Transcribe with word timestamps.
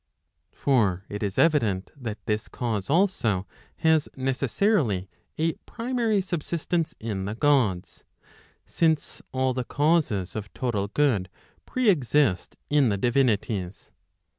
For 0.51 1.05
it 1.09 1.21
is 1.21 1.37
evident 1.37 1.91
that 1.95 2.25
this 2.25 2.47
cause 2.47 2.89
also 2.89 3.45
has 3.75 4.09
necessarily 4.17 5.07
a 5.37 5.53
primary 5.67 6.23
subsist¬ 6.23 6.73
ence 6.73 6.95
in 6.99 7.25
the 7.25 7.35
Gods; 7.35 8.03
since 8.65 9.21
all 9.31 9.53
the 9.53 9.63
causes 9.63 10.35
of 10.35 10.51
total 10.55 10.87
good 10.87 11.29
preexist 11.67 12.55
in 12.67 12.89
the 12.89 12.97
divinities. 12.97 13.91